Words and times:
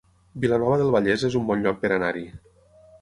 Vilanova 0.45 0.77
del 0.81 0.89
Vallès 0.95 1.25
es 1.29 1.37
un 1.41 1.45
bon 1.51 1.61
lloc 1.67 1.81
per 1.85 1.93
anar-hi 1.99 2.25